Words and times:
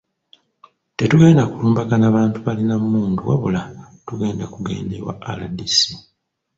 Tetugenda 0.97 1.43
kulumbagana 1.51 2.07
bantu 2.17 2.37
balina 2.45 2.75
mmundu 2.83 3.21
wabula 3.29 3.61
tugenda 4.05 4.45
kugenda 4.53 4.93
ewa 4.99 5.13
RDC 5.37 5.73